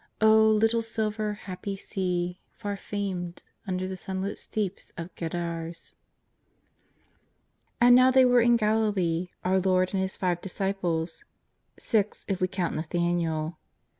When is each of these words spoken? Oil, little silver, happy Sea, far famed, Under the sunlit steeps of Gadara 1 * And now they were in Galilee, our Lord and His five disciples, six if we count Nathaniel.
Oil, 0.19 0.55
little 0.55 0.81
silver, 0.81 1.33
happy 1.33 1.75
Sea, 1.75 2.39
far 2.53 2.75
famed, 2.75 3.43
Under 3.67 3.87
the 3.87 3.95
sunlit 3.95 4.39
steeps 4.39 4.91
of 4.97 5.13
Gadara 5.13 5.65
1 5.65 5.73
* 6.73 7.79
And 7.81 7.95
now 7.95 8.09
they 8.09 8.25
were 8.25 8.41
in 8.41 8.55
Galilee, 8.57 9.29
our 9.45 9.59
Lord 9.59 9.93
and 9.93 10.01
His 10.01 10.17
five 10.17 10.41
disciples, 10.41 11.23
six 11.77 12.25
if 12.27 12.41
we 12.41 12.47
count 12.47 12.73
Nathaniel. 12.73 13.59